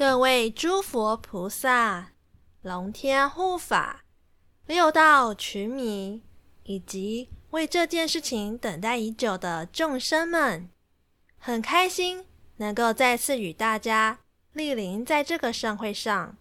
[0.00, 2.12] 各位诸佛菩萨、
[2.62, 4.06] 龙天护法、
[4.64, 6.22] 六道群迷，
[6.62, 10.70] 以及为这件事情等待已久的众生们，
[11.36, 12.24] 很开心
[12.56, 14.20] 能够再次与大家
[14.54, 16.38] 莅临在这个盛会上，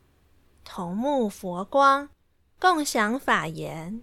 [0.63, 2.07] 同沐佛光，
[2.57, 4.01] 共享法言。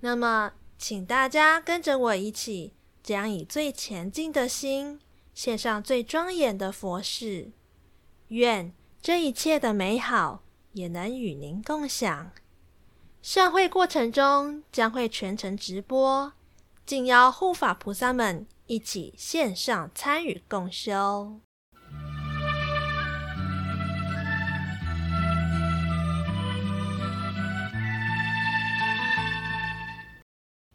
[0.00, 5.00] 那么，请大家跟着我一起，将以最虔敬的心，
[5.32, 7.52] 献上最庄严的佛事。
[8.28, 12.32] 愿这一切的美好也能与您共享。
[13.22, 16.32] 盛会过程中将会全程直播，
[16.84, 21.40] 敬邀护法菩萨们一起线上参与共修。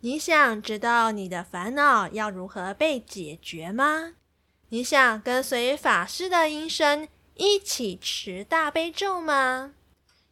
[0.03, 4.13] 你想知道你的烦恼要如何被解决吗？
[4.69, 7.07] 你想跟随法师的音声，
[7.43, 9.73] 一起持大悲咒吗？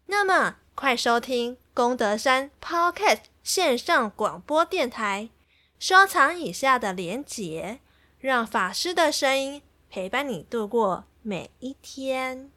[0.06, 5.30] 那么快收听功德山 Podcast 线上广播电台，
[5.80, 7.80] 收藏以下的连结，
[8.20, 12.52] 让法师的声音陪伴你度过每一天。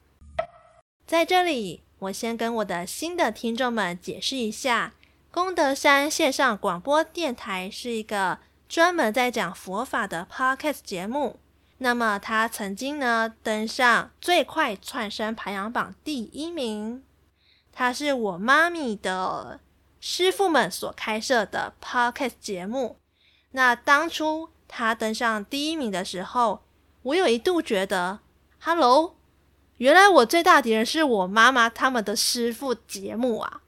[1.06, 4.92] 在这里，我先跟我的新的听众们解释一下，
[5.30, 11.38] 功德山线上广播电台是一个专门在讲佛法的 Podcast 节目。
[11.82, 17.02] 那么他曾经呢登上最快窜升排行榜第一名，
[17.72, 19.58] 他是我妈咪的
[20.00, 22.98] 师傅们所开设的 Podcast 节目。
[23.50, 26.62] 那当初他登上第一名的时候，
[27.02, 28.20] 我有一度觉得
[28.60, 29.16] ，Hello，
[29.78, 33.62] 原来我最大敌人是我妈妈他们的师傅节目啊。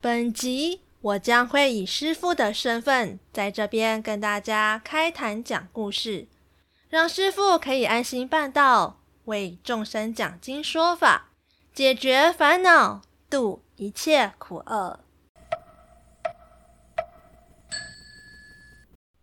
[0.00, 6.28] 本集我将会以师傅的身份在这边跟大家开坛讲故事。
[6.92, 11.30] 让师父可以安心办道，为众生讲经说法，
[11.72, 15.00] 解决烦恼，度一切苦厄。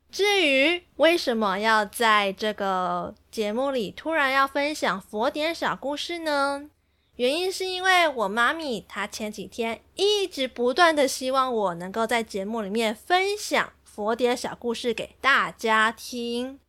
[0.09, 6.71] 至于为什么要在这个节目里突然要分享佛典小故事呢？
[7.17, 16.59] 原因是因为我妈咪她前几天一直不断的希望我能够在节目里面分享佛典小故事给大家听。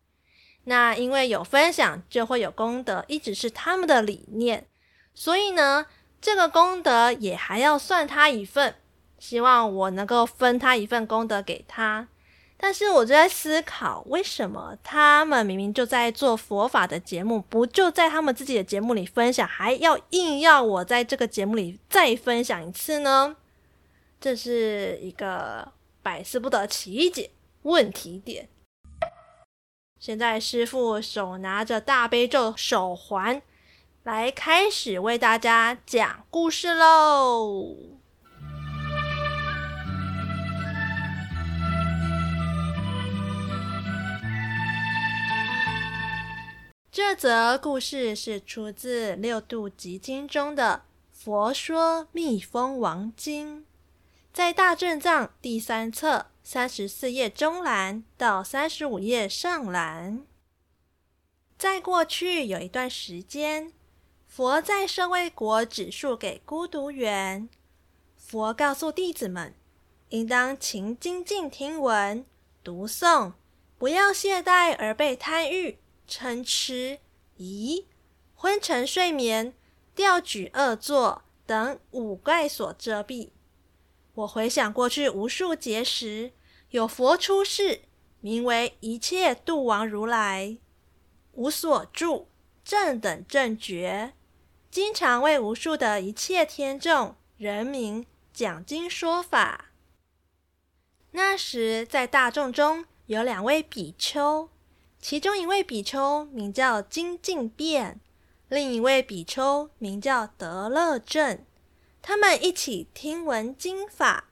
[0.64, 4.66] 那因为有分享就会有功德，一直是他们的理念，
[5.14, 5.86] 所以呢，
[6.20, 8.74] 这个功德也还要算他一份，
[9.18, 12.08] 希望我能够分他一份功德给他。
[12.62, 23.34] 但是我就在思考，为什么他们明明就在做佛法的节目，不就在他们自己的节目里分享，还要硬要我在这个节目里再分享一次呢？
[24.20, 25.72] 这是一个
[26.02, 27.30] 百思不得其解
[27.62, 28.46] 问题点。
[30.00, 33.42] 现在师傅手拿着大悲咒手环，
[34.02, 37.76] 来开始为大家讲故事喽。
[46.90, 50.84] 这则故事是出自《六度集经》中的
[51.14, 53.58] 《佛说密封王经》，
[54.32, 56.28] 在大正藏第三册。
[56.42, 60.26] 三十四页中栏到三十五页上栏。
[61.56, 63.72] 在过去有一段时间，
[64.26, 67.48] 佛在舍卫国指述给孤独园。
[68.16, 69.54] 佛告诉弟子们，
[70.08, 72.24] 应当勤精进听闻、
[72.64, 73.34] 读诵，
[73.76, 75.78] 不要懈怠而被贪欲、
[76.08, 76.98] 嗔痴、
[77.36, 77.86] 疑、
[78.34, 79.52] 昏沉睡眠、
[79.94, 83.30] 调举恶作等五怪所遮蔽。
[84.20, 86.32] 我回想过去无数劫时。
[86.70, 87.82] 有佛出世，
[88.20, 90.56] 名为一切度王如来，
[91.32, 92.28] 无所住，
[92.64, 94.12] 正等正觉，
[94.70, 99.72] 经常为无数的一切天众人民讲经说法。
[101.10, 104.48] 那时在大众中有两位比丘，
[105.00, 107.98] 其中一位比丘名叫精进变，
[108.48, 111.44] 另一位比丘名叫得乐正，
[112.02, 114.28] 他们一起听闻经法。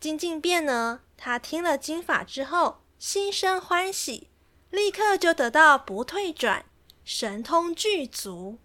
[0.00, 4.28] 精进变呢，他听了经法之后，心生欢喜，
[4.70, 6.66] 立刻就得到不退转，
[7.04, 8.58] 神通具足；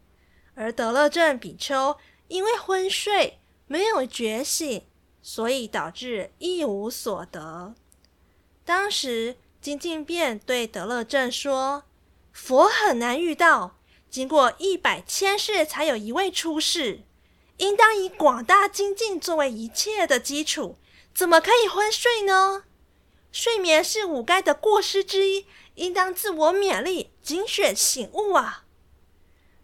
[0.55, 1.97] 而得乐正比丘
[2.27, 4.85] 因为昏睡，没有觉醒，
[5.21, 7.73] 所以导致一无所得。
[8.65, 11.85] 当时精进变对得乐正说
[12.31, 13.77] ：“佛很难遇到，
[14.09, 17.03] 经过一百千世才有一位出世，
[17.59, 20.75] 应当以广大精进作为一切的基础。”
[21.11, 22.63] 怎么可以昏睡呢？
[23.31, 25.45] 睡眠是五盖的过失之一，
[25.75, 28.63] 应当自我勉励，警觉醒悟啊！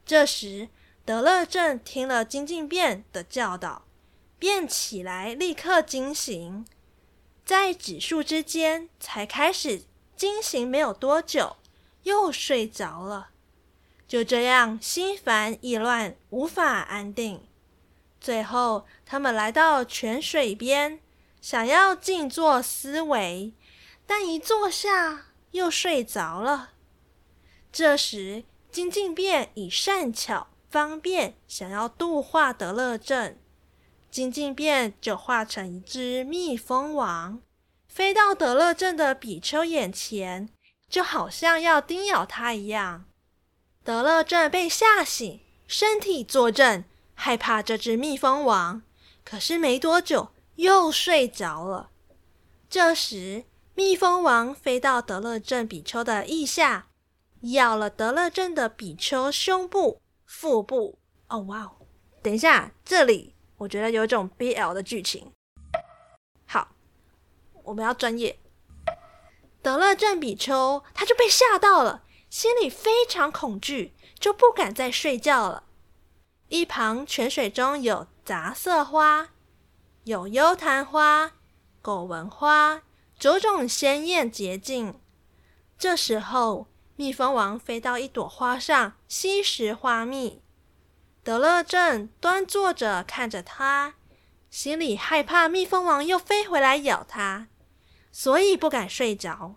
[0.06, 0.68] 这时，
[1.06, 3.86] 得乐正听了精进变的教导，
[4.38, 6.66] 便起来立刻惊醒，
[7.46, 9.84] 在指数之间才开始
[10.18, 11.56] 经行，没有多久
[12.04, 13.30] 又睡着了。
[14.08, 17.42] 就这样心烦意乱，无法安定。
[18.26, 21.00] 最后，他们来到泉水边，
[21.42, 23.54] 想要静坐思维，
[24.08, 26.72] 但一坐下又睡着了。
[27.72, 33.38] 这时，精进辩以善巧方便想要度化得乐正，
[34.10, 37.40] 精进辩就化成一只蜜蜂王，
[37.88, 40.50] 飞到得乐正的比丘眼前，
[40.90, 43.06] 就好像要叮咬他一样。
[43.84, 46.84] 得乐正被吓醒，身体坐正。
[47.16, 48.84] 害怕这只蜜蜂王，
[49.24, 51.90] 可是没多久又睡着了。
[52.70, 56.88] 这时，蜜蜂王飞到德乐正比丘的腋下，
[57.54, 61.00] 咬了德乐正的比丘胸部、腹部。
[61.28, 61.72] 哦，哇哦！
[62.22, 65.32] 等一下，这里我觉得有种 BL 的剧情。
[66.46, 66.76] 好，
[67.64, 68.38] 我们要专业。
[69.62, 75.64] 德乐正比丘他就被吓到了，心里非常恐惧，就不敢再睡觉了。
[76.48, 79.30] 一旁泉水中有杂色花，
[80.04, 81.32] 有幽昙花、
[81.82, 82.84] 狗纹花，
[83.18, 85.00] 种种鲜艳洁净。
[85.78, 90.44] 这时候，蜜蜂王飞到一朵花上吸食花蜜，
[91.24, 93.96] 得乐正端坐着看着他，
[94.52, 97.48] 心里害怕蜜蜂王又飞回来咬他，
[98.12, 99.56] 所以不敢睡着，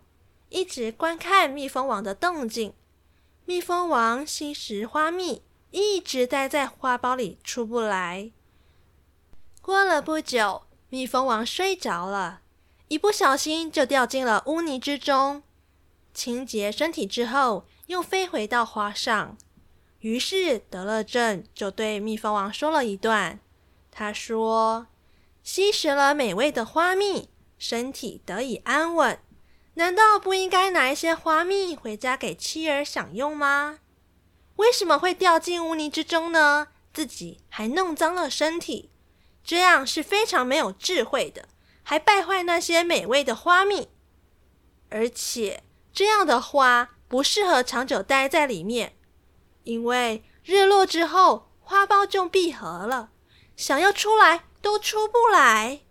[0.49, 2.73] 一直观看蜜蜂王的动静。
[3.45, 5.43] 蜜蜂王吸食花蜜。
[5.71, 8.31] 一直待在花苞里出不来。
[9.61, 12.41] 过了不久，蜜蜂王睡着了，
[12.87, 15.43] 一不小心就掉进了污泥之中。
[16.13, 19.37] 清洁身体之后，又飞回到花上。
[19.99, 23.39] 于是得乐正就对蜜蜂王说了一段。
[23.91, 24.87] 他说
[25.43, 29.19] ：“吸食了美味的花蜜，身体得以安稳，
[29.73, 33.79] 难道不应该拿一些花蜜回家给妻儿享用吗？”
[34.59, 36.67] 为什么会掉进污泥之中呢？
[36.93, 38.91] 自己还弄脏了身体，
[39.41, 41.47] 这样是非常没有智慧的，
[41.81, 43.87] 还败坏那些美味的花蜜。
[44.89, 45.63] 而且
[45.93, 48.97] 这样的花不适合长久待在里面，
[49.63, 53.11] 因为日落之后花苞就闭合了，
[53.55, 55.81] 想要出来都出不来。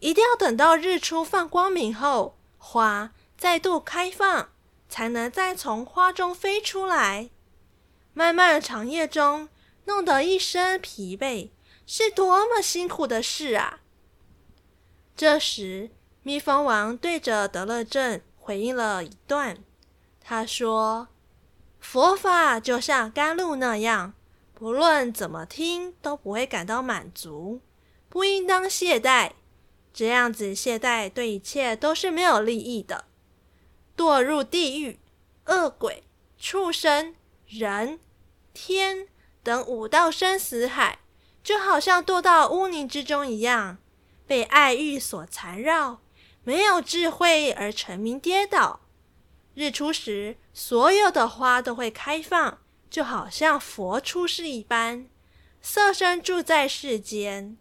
[0.00, 4.50] 一定要等到日出放光明后，花再度开放，
[4.90, 7.30] 才能再从花中飞出来。
[8.14, 9.48] 漫漫长夜中，
[9.86, 11.48] 弄得一身疲惫，
[11.86, 13.80] 是多么辛苦的事啊！
[15.16, 15.90] 这时，
[16.22, 19.58] 蜜蜂王对着得乐正回应了一段。
[20.20, 21.08] 他说
[21.80, 24.12] ：“佛法就像甘露那样，
[24.52, 27.60] 不论怎么听都不会感到满足，
[28.10, 29.32] 不应当懈怠。
[29.94, 33.06] 这样子懈怠对一切都是没有利益的。
[33.96, 35.00] 堕入地狱、
[35.46, 36.04] 恶鬼、
[36.38, 37.14] 畜生。”
[37.58, 38.00] 人、
[38.54, 39.08] 天
[39.42, 41.00] 等五道生死海，
[41.44, 43.76] 就好像堕到污泥之中一样，
[44.26, 46.00] 被爱欲所缠绕，
[46.44, 48.80] 没有智慧而沉迷跌倒。
[49.54, 55.06] 日出时，所有的花都会开放，就好像佛出世一般，
[55.60, 57.58] 色身住在世间。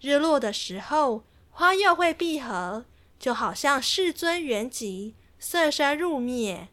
[0.00, 2.84] 日落的时候，花又会闭合，
[3.18, 6.68] 就好像世尊圆寂，色身入灭。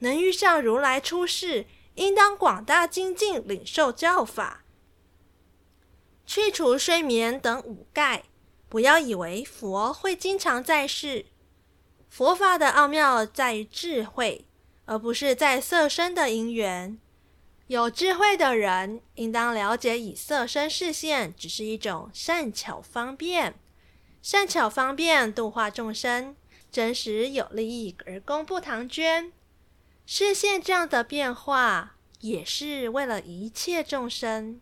[0.00, 1.64] 能遇上如来出世。
[1.96, 4.64] 应当广大精进，领受教法，
[6.24, 8.22] 去除睡眠等五盖。
[8.68, 11.26] 不要以为佛会经常在世，
[12.08, 14.44] 佛法的奥妙在于智慧，
[14.86, 16.98] 而不是在色身的因缘。
[17.68, 23.54] 有智慧的人应当了解，以色身示现只是一种善巧方便，
[24.20, 26.36] 善巧方便度化众生，
[26.70, 29.32] 真实有利益而公布唐捐。
[30.06, 34.60] 示现这样的变化，也是为了一切众生。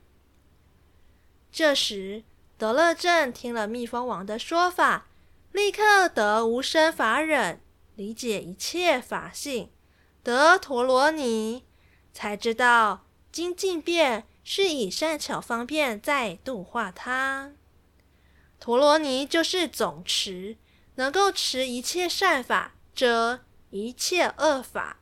[1.52, 2.24] 这时，
[2.56, 5.06] 德乐正听了蜜蜂王的说法，
[5.52, 7.60] 立刻得无生法忍，
[7.94, 9.70] 理解一切法性，
[10.22, 11.64] 得陀罗尼，
[12.12, 17.52] 才知道精进变是以善巧方便在度化他。
[18.58, 20.56] 陀罗尼就是总持，
[20.94, 25.00] 能够持一切善法，遮一切恶法。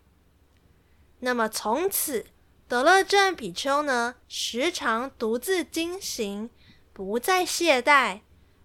[1.25, 2.27] 那么从此，
[2.67, 6.51] 得乐正比丘呢，时常独自经行，
[6.93, 8.23] 不再懈怠，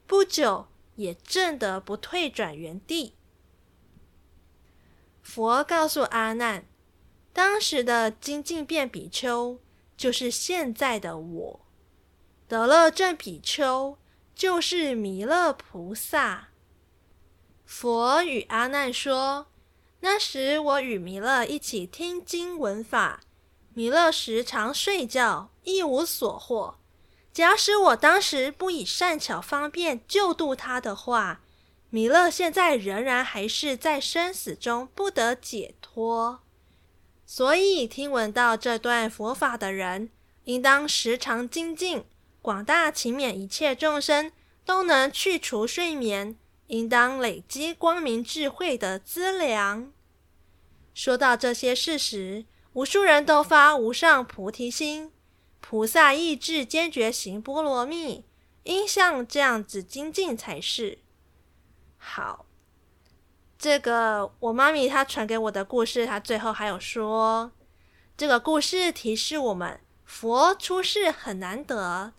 [0.08, 3.14] 不久也证得不退转原地。
[5.22, 6.66] 佛告诉阿难，
[7.32, 9.60] 当时的精进变比丘
[9.96, 11.60] 就是现在的我。
[12.48, 14.00] 得乐正比丘
[14.34, 16.48] 就是弥勒菩萨。
[17.66, 19.48] 佛与阿难说
[20.00, 23.22] ：“那时我与弥勒一起听经闻法，
[23.74, 26.77] 弥勒时常睡觉，一无所获。
[27.34, 31.42] 假使我当时不以善巧方便救度他的话，
[31.89, 36.42] 弥勒现在仍然还是在生死中不得解脱。
[37.25, 40.10] 所以听闻到这段佛法的人，
[40.46, 42.06] 应当时常精进。”
[42.39, 44.32] 广大勤勉一切众生
[44.63, 49.91] 都能去除睡眠，应当累积光明智慧的资粮。
[50.93, 55.12] 说到这些事时，无数人都发无上菩提心，
[55.59, 58.25] 菩萨意志坚决行波罗蜜，
[58.63, 61.00] 应像这样子精进才是。
[61.97, 62.45] 好，
[63.57, 67.51] 这个我妈咪她传给我的故事，她最后还有说，
[68.15, 72.13] 这个故事提示我们，佛出世很难得。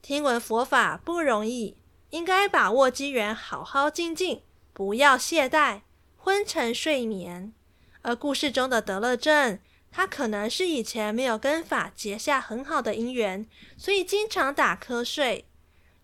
[0.00, 1.76] 听闻佛法不容易，
[2.12, 4.42] 应该把握机缘，好好精进，
[4.74, 5.80] 不要懈怠，
[6.18, 7.54] 昏沉睡眠。
[8.02, 9.58] 而故事中的得乐正，
[9.90, 13.46] 他可能是以前没有跟法结下很好的因缘，
[13.78, 15.46] 所以经常打瞌睡。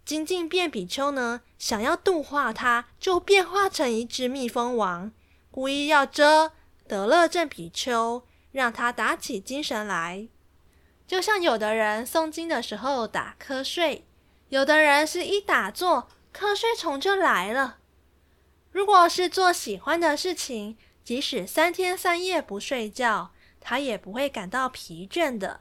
[0.06, 5.12] 精进变比丘呢，想要度化他，就变化成一只蜜蜂王，
[5.50, 6.52] 故意要蛰
[6.86, 10.26] 得乐正比丘，让他打起精神来。
[11.06, 14.06] 就像有的人诵经的时候打瞌睡，
[14.48, 17.78] 有的人是一打坐，瞌睡虫就来了。
[18.70, 25.60] 如果是做喜欢的事情，即使三天三夜不睡觉，他也不会感到疲倦的。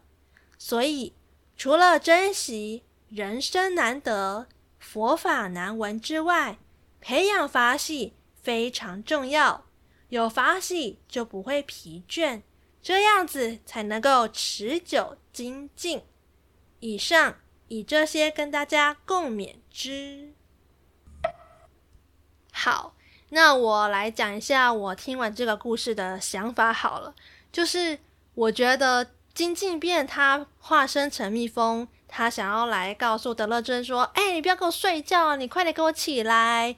[0.58, 1.14] 所以，
[1.56, 4.48] 除了珍惜人生难得、
[4.80, 6.58] 佛法难闻之外，
[7.02, 9.66] 培养法喜非常重要。
[10.10, 12.42] 有法喜就不会疲倦。
[12.82, 16.04] 这样子才能够持久精进。
[16.80, 17.36] 以上
[17.68, 20.34] 以这些跟大家共勉之。
[22.52, 22.94] 好，
[23.30, 27.14] 那我来讲一下我听完这个故事的想法好了。
[27.52, 28.00] 就是
[28.34, 36.76] 我觉得金靖变他化身成蜜蜂，他想要来告诉德乐正说：“哎，你不要给我睡觉，你快点给我起来。”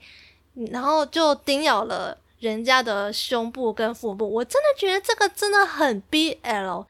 [0.72, 2.17] 然后就叮咬了。
[2.39, 6.86] 人家的胸部跟腹部，我真的觉得这个真的很 BL，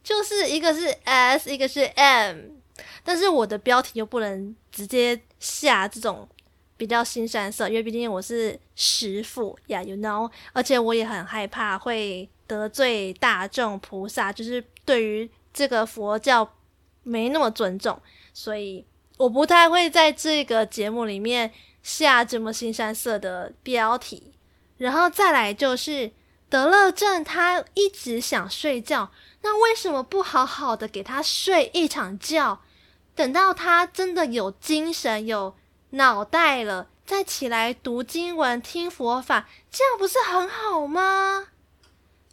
[0.00, 2.38] 就是一个是 S，一个是 M，
[3.04, 6.28] 但是我的标题又不能直接下这种
[6.76, 16.48] 比较腥膻色，因为毕竟我是师父呀，yeah，you know，而且我也很害怕会得罪大众菩萨，就是对于这个佛教
[17.02, 18.00] 没那么尊重，
[18.32, 18.84] 所以
[19.16, 21.50] 我不太会在这个节目里面
[21.82, 24.34] 下这么腥膻色的标题。
[24.76, 26.12] 然后再来就是
[26.50, 29.10] 得乐正，他一直想睡觉，
[29.46, 32.62] 那为什么不好好的给他睡一场觉，
[33.14, 35.54] 等到他真的有精神、有
[35.90, 41.46] 脑袋了，再起来读经文、听佛法，这样不是很好吗？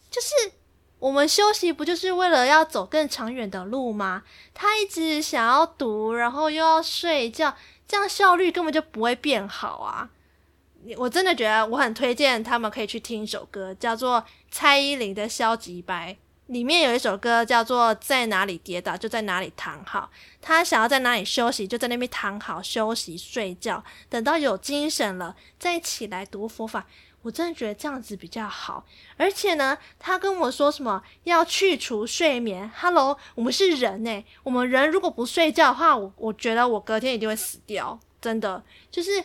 [0.10, 0.54] 就是
[0.98, 4.24] 我们休息不就是为了要走更长远的路吗？
[4.56, 7.56] 他一直想要读，然后又要睡觉，
[7.88, 10.10] 这样效率根本就不会变好啊。
[10.98, 16.12] 我真的觉得我很推荐他们可以去听一首歌，叫做蔡依林的《消极白》，
[16.48, 20.12] 里面有一首歌叫做“在哪里跌倒就在哪里躺好”。
[20.42, 26.86] 他想要在哪里休息，就在那边躺好休息睡觉，等到有精神了再起来读佛法。
[27.22, 28.86] 我真的觉得这样子比较好。
[29.16, 32.70] 而且呢，他跟我说什么要去除睡眠。
[32.76, 37.98] Hello，我们是人诶，我们人如果不睡觉的话，我我觉得我隔天一定会死掉。
[38.20, 39.24] 真的就是。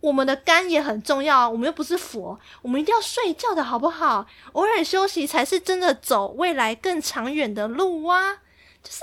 [0.00, 4.26] 我们的肝也很重要，我们又不是佛，我们一定要睡觉的好不好？
[4.52, 8.38] 偶尔休息才是真的走未来更长远的路啊！
[8.82, 9.00] 就是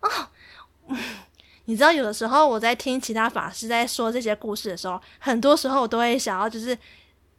[0.00, 0.28] 哦，
[1.66, 6.76] 你知道，有的时候我在听其他法师在说这些故事的时候，很多时候我都会想要就是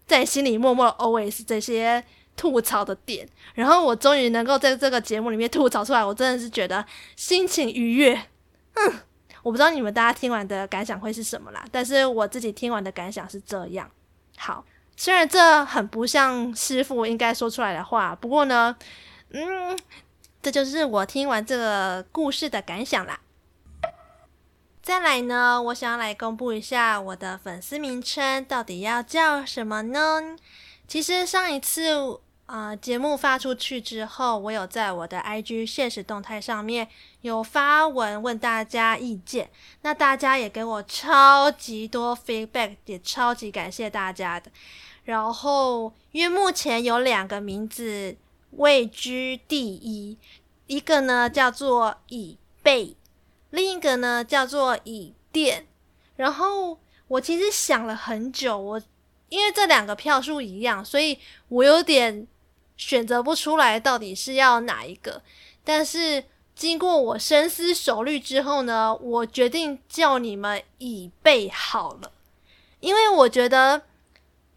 [0.07, 2.01] 在心里默默 OS 这些
[2.37, 6.85] 吐槽的点，然后我终于能够在这个节目里面吐槽出来，我真的是觉得
[7.17, 8.21] 心情愉悦，
[8.75, 8.93] 嗯。
[9.45, 13.87] 我不知道你们大家听完的感想会是什么啦，但是我自己听完的感想是这样。
[14.37, 14.65] 好，
[14.97, 18.75] 虽然这很不像师傅应该说出来的话，不过呢，
[19.29, 19.77] 嗯，
[20.41, 23.19] 这就是我听完这个故事的感想啦。
[24.81, 30.35] 再来呢，我想要来公布一下我的粉丝名称到底要叫什么呢？
[30.87, 32.19] 其实上一次。
[32.45, 36.87] 啊、节目发出去之后，我有在我的 IG 现实动态上面
[37.21, 39.49] 有发文问大家意见，
[39.81, 44.51] 那大家也给我超级多 feedback，也超级感谢大家的。
[45.05, 48.15] 然后，因为目前有两个名字
[48.51, 50.17] 位居第一，
[50.67, 52.95] 一个呢叫做以备，
[53.49, 55.65] 另一个呢叫做以电。
[56.15, 58.81] 然后我其实想了很久，我
[59.29, 62.25] 因为这两个票数一样，所以我有点
[62.77, 65.21] 选择不出来到底是要哪一个。
[65.63, 66.23] 但是
[66.55, 72.11] 经过我深思熟虑之后呢，我决定叫你们椅背好了，
[72.79, 73.81] 因为我觉得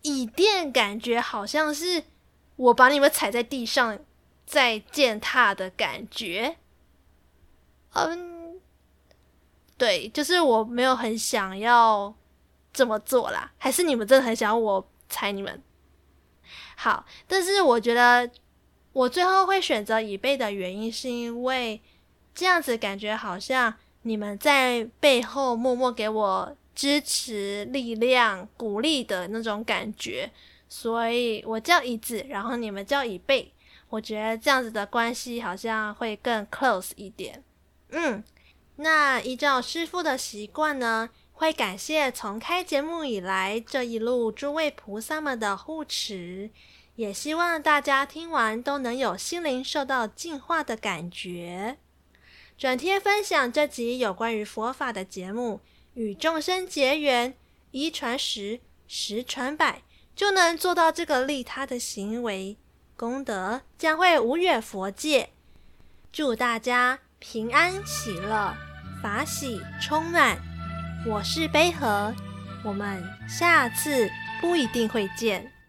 [0.03, 2.05] 椅垫感觉好像是
[2.57, 3.99] 我把你们踩在地上
[4.47, 6.57] 再践踏的感觉。
[7.95, 8.61] 嗯，
[9.77, 12.15] 对，就是我没有很想要
[12.73, 15.63] 这么做啦，还是你们真的很想要我踩你们？
[16.77, 18.31] 好，但是我觉得。
[18.95, 21.81] 我最后会选择以备的原因，是因为
[22.35, 30.29] 这样子感觉好像你们在背后默默给我支持、力量、鼓励的那种感觉，
[30.69, 33.53] 所以我叫椅子，然后你们叫椅背，
[33.89, 37.45] 我觉得这样子的关系好像会更 close 一点。
[37.91, 38.25] 嗯，
[38.77, 46.51] 那依照师傅的习惯呢，会感谢从开节目以来这一路诸位菩萨们的护持。
[46.97, 51.79] 也希望大家听完都能有心灵受到净化的感觉。
[52.59, 55.61] 转贴分享这集有关于佛法的节目，
[55.95, 57.37] 与众生结缘，
[57.71, 59.83] 一传十，十传百，
[60.17, 62.57] 就能做到这个利他的行为，
[62.97, 65.31] 功德将会无远佛界。
[66.11, 68.57] 祝大家平安喜乐，
[69.01, 70.48] 法喜充满。
[71.09, 72.15] 我是杯盒，
[72.63, 74.11] 我们下次
[74.43, 75.51] 不一定会见。